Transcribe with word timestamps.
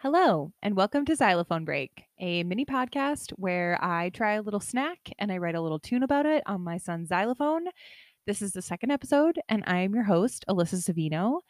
Hello, 0.00 0.52
and 0.62 0.76
welcome 0.76 1.04
to 1.06 1.16
Xylophone 1.16 1.64
Break, 1.64 2.04
a 2.20 2.42
mini 2.44 2.64
podcast 2.64 3.32
where 3.32 3.78
I 3.82 4.10
try 4.10 4.34
a 4.34 4.42
little 4.42 4.60
snack 4.60 5.10
and 5.18 5.32
I 5.32 5.38
write 5.38 5.54
a 5.54 5.60
little 5.60 5.78
tune 5.78 6.02
about 6.02 6.26
it 6.26 6.42
on 6.46 6.60
my 6.60 6.78
son's 6.78 7.08
xylophone. 7.08 7.64
This 8.26 8.42
is 8.42 8.52
the 8.52 8.62
second 8.62 8.90
episode, 8.90 9.38
and 9.48 9.64
I 9.66 9.78
am 9.78 9.94
your 9.94 10.04
host, 10.04 10.44
Alyssa 10.48 10.76
Savino. 10.76 11.40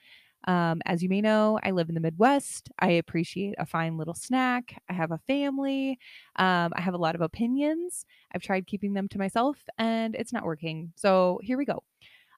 Um, 0.46 0.80
as 0.86 1.02
you 1.02 1.08
may 1.08 1.20
know, 1.20 1.58
I 1.64 1.72
live 1.72 1.88
in 1.88 1.94
the 1.94 2.00
Midwest. 2.00 2.70
I 2.78 2.92
appreciate 2.92 3.56
a 3.58 3.66
fine 3.66 3.98
little 3.98 4.14
snack. 4.14 4.80
I 4.88 4.92
have 4.92 5.10
a 5.10 5.18
family. 5.26 5.98
Um, 6.36 6.72
I 6.76 6.80
have 6.80 6.94
a 6.94 6.98
lot 6.98 7.14
of 7.14 7.20
opinions. 7.20 8.06
I've 8.32 8.42
tried 8.42 8.66
keeping 8.66 8.94
them 8.94 9.08
to 9.08 9.18
myself, 9.18 9.58
and 9.78 10.14
it's 10.14 10.32
not 10.32 10.44
working. 10.44 10.92
So 10.96 11.40
here 11.42 11.58
we 11.58 11.64
go. 11.64 11.82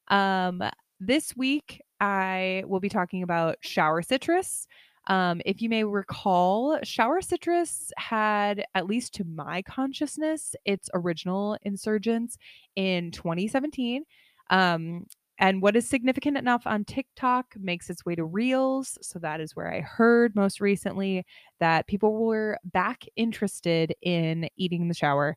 Um, 0.09 0.63
this 1.01 1.37
week, 1.37 1.83
I 2.01 2.65
will 2.67 2.81
be 2.81 2.89
talking 2.89 3.23
about 3.23 3.59
shower 3.61 4.03
citrus. 4.03 4.67
Um, 5.09 5.41
if 5.47 5.63
you 5.63 5.69
may 5.69 5.85
recall, 5.85 6.79
shower 6.83 7.23
citrus 7.23 7.93
had, 7.97 8.65
at 8.75 8.87
least 8.87 9.15
to 9.15 9.25
my 9.25 9.63
consciousness, 9.63 10.55
its 10.65 10.91
original 10.93 11.57
insurgence 11.63 12.37
in 12.77 13.11
2017. 13.11 14.05
Um, 14.51 15.07
and 15.39 15.63
what 15.63 15.77
is 15.77 15.89
significant 15.89 16.37
enough 16.37 16.67
on 16.67 16.85
TikTok 16.85 17.55
makes 17.59 17.89
its 17.91 18.05
way 18.05 18.17
to 18.17 18.25
Reels. 18.25 18.99
So 19.01 19.19
that 19.21 19.41
is 19.41 19.55
where 19.55 19.73
I 19.73 19.81
heard 19.81 20.35
most 20.35 20.61
recently 20.61 21.25
that 21.61 21.87
people 21.87 22.13
were 22.13 22.59
back 22.65 23.05
interested 23.17 23.95
in 24.03 24.49
eating 24.57 24.83
in 24.83 24.89
the 24.89 24.95
shower. 24.95 25.37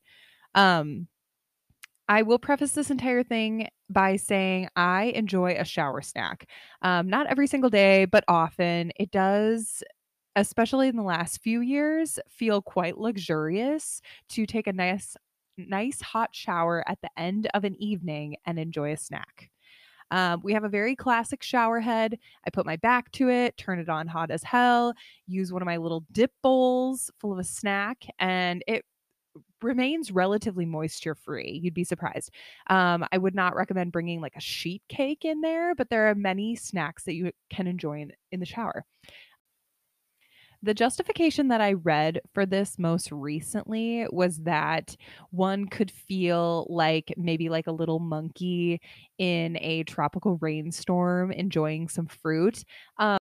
Um, 0.55 1.08
I 2.12 2.24
will 2.24 2.40
preface 2.40 2.74
this 2.74 2.92
entire 2.92 3.24
thing 3.24 3.70
by 3.90 4.18
saying 4.18 4.68
I 4.76 5.14
enjoy 5.16 5.56
a 5.58 5.64
shower 5.64 6.02
snack. 6.02 6.46
Um, 6.82 7.08
not 7.08 7.27
every 7.27 7.48
single 7.48 7.70
day, 7.70 8.04
but 8.04 8.26
often. 8.27 8.91
It 8.99 9.12
does, 9.12 9.82
especially 10.35 10.90
in 10.90 10.98
the 10.98 11.04
last 11.04 11.41
few 11.41 11.62
years, 11.62 12.20
feel 12.27 12.62
quite 12.62 12.98
luxurious 12.98 14.02
to 14.27 14.46
take 14.46 14.68
a 14.68 14.74
nice, 14.74 15.16
nice 15.58 16.02
hot 16.02 16.32
shower 16.34 16.84
at 16.85 17.00
the 17.02 17.10
end 17.16 17.48
of 17.54 17.63
an 17.63 17.82
evening 17.82 18.35
and 18.46 18.60
enjoy 18.60 18.91
a 18.91 18.98
snack. 18.98 19.50
Um, 20.12 20.41
we 20.44 20.52
have 20.52 20.66
a 20.66 20.70
very 20.70 20.98
classic 20.98 21.41
shower 21.41 21.80
head. 21.80 22.20
I 22.46 22.50
put 22.50 22.66
my 22.66 22.76
back 22.76 23.10
to 23.13 23.30
it, 23.30 23.55
turn 23.55 23.80
it 23.80 23.88
on 23.88 24.07
hot 24.07 24.32
as 24.32 24.44
hell, 24.44 24.94
use 25.28 25.54
one 25.54 25.62
of 25.62 25.66
my 25.66 25.78
little 25.78 26.04
dip 26.12 26.34
bowls 26.44 27.10
full 27.22 27.32
of 27.32 27.40
a 27.40 27.46
snack, 27.46 28.04
and 28.20 28.62
it 28.68 28.84
remains 29.62 30.12
relatively 30.12 30.65
moisture 30.65 31.15
free. 31.15 31.60
You'd 31.63 31.74
be 31.74 31.84
surprised. 31.84 32.32
Um, 32.68 33.05
I 33.12 33.18
would 33.18 33.35
not 33.35 33.55
recommend 33.55 33.91
bringing 33.91 34.21
like 34.21 34.35
a 34.35 34.41
sheet 34.41 34.82
cake 34.90 35.26
in 35.26 35.41
there, 35.41 35.76
but 35.76 35.90
there 35.90 36.10
are 36.10 36.15
many 36.15 36.55
snacks 36.55 37.04
that 37.04 37.15
you 37.15 37.32
can 37.49 37.68
enjoy 37.68 38.01
in, 38.01 38.12
in 38.32 38.40
the 38.40 38.46
shower. 38.46 38.85
The 40.63 40.73
justification 40.76 41.48
that 41.48 41.60
I 41.60 41.73
read 41.73 42.21
for 42.35 42.46
this 42.46 42.77
most 42.77 43.12
recently 43.12 44.05
was 44.12 44.38
that 44.40 44.96
one 45.32 45.68
could 45.68 45.90
feel 45.90 46.68
like 46.70 47.12
maybe 47.18 47.49
like 47.49 47.66
a 47.66 47.71
little 47.71 47.98
monkey 47.98 48.79
in 49.18 49.57
a 49.60 49.84
tropical 49.84 50.38
rainstorm 50.38 51.32
enjoying 51.32 51.90
some 51.90 52.05
fruit. 52.05 52.63
Um, 52.99 53.18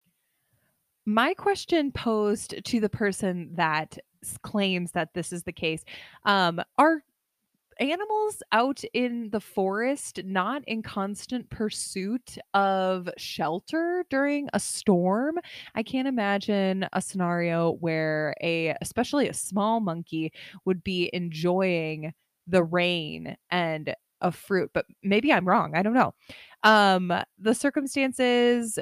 my 1.07 1.33
question 1.33 1.93
posed 1.93 2.63
to 2.63 2.79
the 2.79 2.91
person 2.91 3.51
that 3.55 3.99
claims 4.43 4.93
that 4.93 5.15
this 5.15 5.33
is 5.33 5.45
the 5.45 5.53
case. 5.53 5.85
Um, 6.25 6.61
are 6.79 7.03
animals 7.81 8.43
out 8.53 8.83
in 8.93 9.31
the 9.31 9.41
forest 9.41 10.21
not 10.25 10.63
in 10.67 10.83
constant 10.83 11.49
pursuit 11.49 12.37
of 12.53 13.09
shelter 13.17 14.05
during 14.11 14.49
a 14.53 14.61
storm? 14.61 15.39
I 15.75 15.83
can't 15.83 16.07
imagine 16.07 16.87
a 16.93 17.01
scenario 17.01 17.73
where 17.81 18.35
a 18.43 18.77
especially 18.81 19.29
a 19.29 19.35
small 19.35 19.81
monkey 19.81 20.33
would 20.67 20.85
be 20.85 21.11
enjoying 21.13 22.13
the 22.47 22.63
rain 22.63 23.37
and 23.51 23.95
a 24.21 24.31
fruit, 24.31 24.71
but 24.75 24.85
maybe 25.03 25.33
I'm 25.33 25.49
wrong. 25.49 25.75
I 25.75 25.83
don't 25.83 25.95
know. 25.95 26.13
Um, 26.63 27.13
the 27.39 27.55
circumstances 27.55 28.79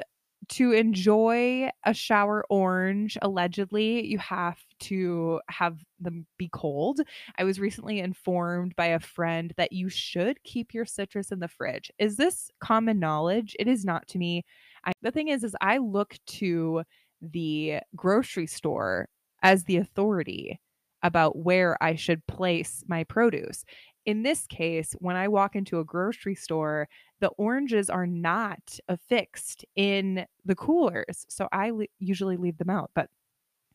to 0.49 0.71
enjoy 0.71 1.69
a 1.85 1.93
shower 1.93 2.43
orange, 2.49 3.17
allegedly, 3.21 4.05
you 4.05 4.17
have 4.17 4.57
to 4.81 5.39
have 5.49 5.77
them 5.99 6.25
be 6.37 6.49
cold. 6.51 7.01
I 7.37 7.43
was 7.43 7.59
recently 7.59 7.99
informed 7.99 8.75
by 8.75 8.87
a 8.87 8.99
friend 8.99 9.53
that 9.57 9.71
you 9.71 9.89
should 9.89 10.43
keep 10.43 10.73
your 10.73 10.85
citrus 10.85 11.31
in 11.31 11.39
the 11.39 11.47
fridge. 11.47 11.91
Is 11.99 12.17
this 12.17 12.49
common 12.59 12.99
knowledge? 12.99 13.55
It 13.59 13.67
is 13.67 13.85
not 13.85 14.07
to 14.09 14.17
me. 14.17 14.43
I, 14.83 14.93
the 15.01 15.11
thing 15.11 15.27
is, 15.27 15.43
is 15.43 15.55
I 15.61 15.77
look 15.77 16.15
to 16.27 16.83
the 17.21 17.79
grocery 17.95 18.47
store 18.47 19.07
as 19.43 19.63
the 19.63 19.77
authority 19.77 20.59
about 21.03 21.37
where 21.37 21.81
I 21.81 21.95
should 21.95 22.25
place 22.27 22.83
my 22.87 23.03
produce. 23.03 23.63
In 24.05 24.23
this 24.23 24.47
case, 24.47 24.95
when 24.99 25.15
I 25.15 25.27
walk 25.27 25.55
into 25.55 25.79
a 25.79 25.85
grocery 25.85 26.35
store, 26.35 26.87
the 27.19 27.29
oranges 27.37 27.89
are 27.89 28.07
not 28.07 28.79
affixed 28.87 29.65
in 29.75 30.25
the 30.45 30.55
coolers. 30.55 31.25
So 31.29 31.47
I 31.51 31.71
usually 31.99 32.37
leave 32.37 32.57
them 32.57 32.69
out, 32.69 32.91
but 32.95 33.09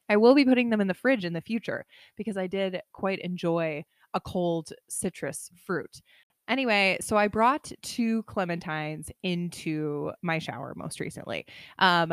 I 0.09 0.16
will 0.16 0.34
be 0.34 0.44
putting 0.44 0.71
them 0.71 0.81
in 0.81 0.87
the 0.87 0.94
fridge 0.94 1.25
in 1.25 1.32
the 1.32 1.41
future 1.41 1.84
because 2.16 2.37
I 2.37 2.47
did 2.47 2.81
quite 2.93 3.21
enjoy 3.21 3.84
a 4.12 4.21
cold 4.21 4.72
citrus 4.88 5.50
fruit. 5.66 6.00
Anyway, 6.47 6.99
so 7.00 7.16
I 7.16 7.28
brought 7.28 7.72
two 7.82 8.22
clementines 8.25 9.10
into 9.22 10.12
my 10.22 10.38
shower 10.38 10.75
most 10.76 11.00
recently. 11.00 11.47
Um, 11.78 12.12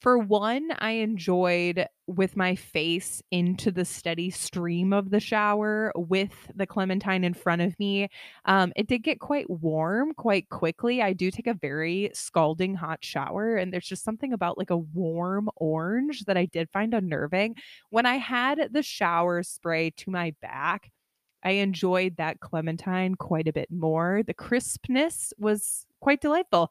for 0.00 0.16
one, 0.18 0.70
I 0.78 0.92
enjoyed 0.92 1.86
with 2.06 2.36
my 2.36 2.54
face 2.54 3.20
into 3.30 3.72
the 3.72 3.84
steady 3.84 4.30
stream 4.30 4.92
of 4.92 5.10
the 5.10 5.18
shower 5.20 5.92
with 5.96 6.50
the 6.54 6.66
clementine 6.66 7.24
in 7.24 7.34
front 7.34 7.62
of 7.62 7.78
me. 7.78 8.08
Um, 8.44 8.72
it 8.76 8.86
did 8.86 9.02
get 9.02 9.18
quite 9.18 9.50
warm 9.50 10.14
quite 10.14 10.48
quickly. 10.50 11.02
I 11.02 11.12
do 11.12 11.30
take 11.30 11.48
a 11.48 11.54
very 11.54 12.10
scalding 12.14 12.74
hot 12.74 13.04
shower, 13.04 13.56
and 13.56 13.72
there's 13.72 13.88
just 13.88 14.04
something 14.04 14.32
about 14.32 14.56
like 14.56 14.70
a 14.70 14.76
warm 14.76 15.50
orange 15.56 16.24
that 16.26 16.36
I 16.36 16.46
did 16.46 16.70
find 16.70 16.94
unnerving. 16.94 17.56
When 17.90 18.06
I 18.06 18.16
had 18.16 18.68
the 18.70 18.82
shower 18.82 19.42
spray 19.42 19.90
to 19.98 20.10
my 20.10 20.32
back, 20.40 20.92
I 21.42 21.52
enjoyed 21.52 22.16
that 22.16 22.40
clementine 22.40 23.14
quite 23.14 23.48
a 23.48 23.52
bit 23.52 23.70
more. 23.70 24.22
The 24.26 24.34
crispness 24.34 25.32
was 25.38 25.86
quite 26.00 26.20
delightful. 26.20 26.70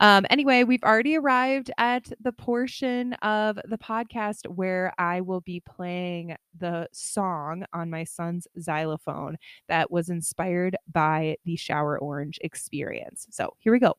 Um, 0.00 0.26
anyway, 0.30 0.64
we've 0.64 0.82
already 0.84 1.16
arrived 1.16 1.70
at 1.76 2.12
the 2.20 2.32
portion 2.32 3.14
of 3.14 3.58
the 3.64 3.78
podcast 3.78 4.46
where 4.46 4.92
I 4.98 5.20
will 5.20 5.40
be 5.40 5.60
playing 5.60 6.36
the 6.56 6.88
song 6.92 7.64
on 7.72 7.90
my 7.90 8.04
son's 8.04 8.46
xylophone 8.60 9.38
that 9.68 9.90
was 9.90 10.08
inspired 10.08 10.76
by 10.92 11.36
the 11.44 11.56
Shower 11.56 11.98
Orange 11.98 12.38
experience. 12.42 13.26
So 13.30 13.54
here 13.58 13.72
we 13.72 13.80
go. 13.80 13.96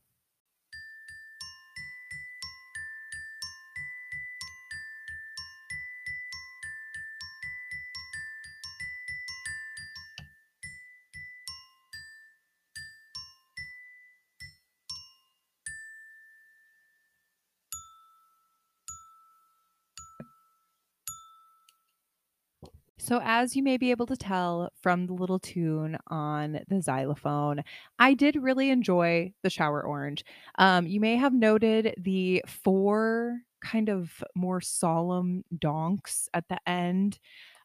So, 23.10 23.20
as 23.24 23.56
you 23.56 23.64
may 23.64 23.78
be 23.78 23.90
able 23.90 24.06
to 24.06 24.16
tell 24.16 24.72
from 24.84 25.08
the 25.08 25.14
little 25.14 25.40
tune 25.40 25.98
on 26.10 26.60
the 26.68 26.80
xylophone, 26.80 27.64
I 27.98 28.14
did 28.14 28.36
really 28.36 28.70
enjoy 28.70 29.34
the 29.42 29.50
shower 29.50 29.82
orange. 29.82 30.24
Um, 30.60 30.86
you 30.86 31.00
may 31.00 31.16
have 31.16 31.34
noted 31.34 31.96
the 31.98 32.44
four 32.46 33.40
kind 33.62 33.90
of 33.90 34.24
more 34.36 34.62
solemn 34.62 35.44
donks 35.58 36.30
at 36.36 36.50
the 36.50 36.60
end. 36.70 37.18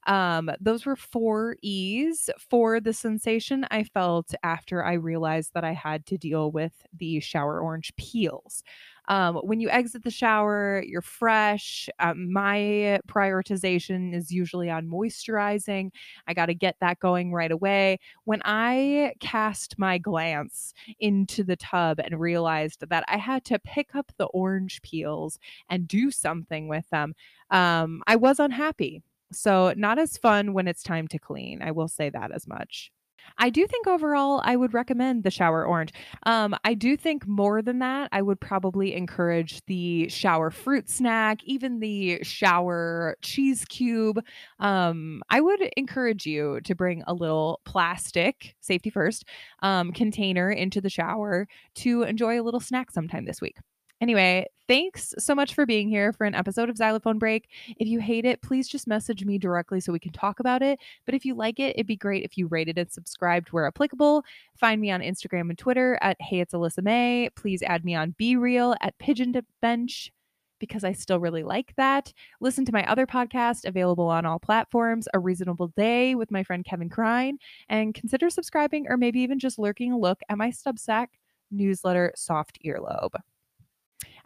Um, 0.06 0.50
those 0.60 0.86
were 0.86 0.96
four 0.96 1.56
E's 1.62 2.28
for 2.38 2.80
the 2.80 2.92
sensation 2.92 3.66
I 3.70 3.84
felt 3.84 4.34
after 4.42 4.84
I 4.84 4.94
realized 4.94 5.54
that 5.54 5.64
I 5.64 5.72
had 5.72 6.06
to 6.06 6.18
deal 6.18 6.50
with 6.50 6.72
the 6.98 7.20
shower 7.20 7.60
orange 7.60 7.94
peels. 7.96 8.62
Um, 9.08 9.36
when 9.36 9.60
you 9.60 9.68
exit 9.68 10.02
the 10.02 10.10
shower, 10.10 10.82
you're 10.86 11.02
fresh. 11.02 11.88
Um, 11.98 12.32
my 12.32 13.00
prioritization 13.06 14.14
is 14.14 14.30
usually 14.30 14.70
on 14.70 14.86
moisturizing. 14.88 15.90
I 16.26 16.32
got 16.34 16.46
to 16.46 16.54
get 16.54 16.76
that 16.80 17.00
going 17.00 17.32
right 17.32 17.50
away. 17.50 17.98
When 18.24 18.40
I 18.44 19.12
cast 19.20 19.78
my 19.78 19.98
glance 19.98 20.72
into 21.00 21.44
the 21.44 21.56
tub 21.56 22.00
and 22.00 22.18
realized 22.18 22.88
that 22.88 23.04
I 23.08 23.18
had 23.18 23.44
to 23.46 23.58
pick 23.58 23.94
up 23.94 24.10
the 24.16 24.26
orange 24.26 24.80
peels 24.82 25.38
and 25.68 25.86
do 25.86 26.10
something 26.10 26.68
with 26.68 26.88
them, 26.90 27.14
um, 27.50 28.02
I 28.06 28.16
was 28.16 28.40
unhappy. 28.40 29.02
So, 29.34 29.74
not 29.76 29.98
as 29.98 30.16
fun 30.16 30.52
when 30.52 30.68
it's 30.68 30.82
time 30.82 31.08
to 31.08 31.18
clean. 31.18 31.62
I 31.62 31.72
will 31.72 31.88
say 31.88 32.10
that 32.10 32.32
as 32.32 32.46
much. 32.46 32.90
I 33.38 33.50
do 33.50 33.66
think 33.66 33.86
overall 33.86 34.40
I 34.44 34.56
would 34.56 34.74
recommend 34.74 35.24
the 35.24 35.30
shower 35.30 35.64
orange. 35.64 35.92
Um, 36.26 36.54
I 36.64 36.74
do 36.74 36.96
think 36.96 37.26
more 37.26 37.62
than 37.62 37.78
that, 37.80 38.08
I 38.12 38.22
would 38.22 38.40
probably 38.40 38.94
encourage 38.94 39.64
the 39.66 40.08
shower 40.08 40.50
fruit 40.50 40.88
snack, 40.88 41.42
even 41.44 41.80
the 41.80 42.22
shower 42.22 43.16
cheese 43.22 43.64
cube. 43.64 44.20
Um, 44.58 45.22
I 45.30 45.40
would 45.40 45.60
encourage 45.76 46.26
you 46.26 46.60
to 46.64 46.74
bring 46.74 47.02
a 47.06 47.14
little 47.14 47.60
plastic, 47.64 48.54
safety 48.60 48.90
first, 48.90 49.24
um, 49.62 49.92
container 49.92 50.50
into 50.50 50.80
the 50.80 50.90
shower 50.90 51.48
to 51.76 52.02
enjoy 52.02 52.40
a 52.40 52.44
little 52.44 52.60
snack 52.60 52.90
sometime 52.90 53.24
this 53.24 53.40
week. 53.40 53.56
Anyway, 54.04 54.46
thanks 54.68 55.14
so 55.18 55.34
much 55.34 55.54
for 55.54 55.64
being 55.64 55.88
here 55.88 56.12
for 56.12 56.26
an 56.26 56.34
episode 56.34 56.68
of 56.68 56.76
Xylophone 56.76 57.18
Break. 57.18 57.48
If 57.78 57.88
you 57.88 58.00
hate 58.00 58.26
it, 58.26 58.42
please 58.42 58.68
just 58.68 58.86
message 58.86 59.24
me 59.24 59.38
directly 59.38 59.80
so 59.80 59.94
we 59.94 59.98
can 59.98 60.12
talk 60.12 60.40
about 60.40 60.60
it. 60.60 60.78
But 61.06 61.14
if 61.14 61.24
you 61.24 61.34
like 61.34 61.58
it, 61.58 61.74
it'd 61.74 61.86
be 61.86 61.96
great 61.96 62.22
if 62.22 62.36
you 62.36 62.46
rated 62.46 62.76
and 62.76 62.92
subscribed 62.92 63.50
where 63.50 63.66
applicable. 63.66 64.22
Find 64.60 64.78
me 64.78 64.90
on 64.90 65.00
Instagram 65.00 65.48
and 65.48 65.56
Twitter 65.56 65.98
at 66.02 66.20
Hey 66.20 66.40
It's 66.40 66.52
Alyssa 66.52 66.82
May. 66.82 67.30
Please 67.34 67.62
add 67.62 67.82
me 67.82 67.94
on 67.94 68.14
BeReal 68.20 68.76
at 68.82 68.98
Pigeon 68.98 69.34
Bench 69.62 70.12
because 70.58 70.84
I 70.84 70.92
still 70.92 71.18
really 71.18 71.42
like 71.42 71.72
that. 71.78 72.12
Listen 72.42 72.66
to 72.66 72.72
my 72.74 72.84
other 72.84 73.06
podcast 73.06 73.64
available 73.64 74.08
on 74.08 74.26
all 74.26 74.38
platforms, 74.38 75.08
A 75.14 75.18
Reasonable 75.18 75.68
Day 75.78 76.14
with 76.14 76.30
my 76.30 76.44
friend 76.44 76.62
Kevin 76.62 76.90
Krine, 76.90 77.38
and 77.70 77.94
consider 77.94 78.28
subscribing 78.28 78.84
or 78.86 78.98
maybe 78.98 79.20
even 79.20 79.38
just 79.38 79.58
lurking 79.58 79.92
a 79.92 79.98
look 79.98 80.20
at 80.28 80.36
my 80.36 80.50
Substack 80.50 81.06
newsletter, 81.50 82.12
Soft 82.16 82.58
Earlobe. 82.66 83.14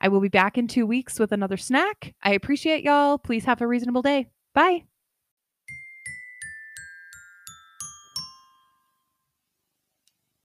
I 0.01 0.09
will 0.09 0.21
be 0.21 0.29
back 0.29 0.57
in 0.59 0.69
two 0.69 0.87
weeks 0.87 1.19
with 1.19 1.33
another 1.33 1.57
snack. 1.57 2.15
I 2.23 2.33
appreciate 2.33 2.85
y'all. 2.85 3.19
Please 3.19 3.45
have 3.45 3.61
a 3.61 3.67
reasonable 3.67 4.03
day. 4.03 4.29
Bye. 4.55 4.85